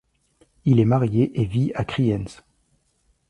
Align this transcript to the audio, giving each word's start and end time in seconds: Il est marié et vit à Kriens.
Il 0.65 0.79
est 0.79 0.85
marié 0.85 1.39
et 1.39 1.45
vit 1.45 1.71
à 1.75 1.85
Kriens. 1.85 2.41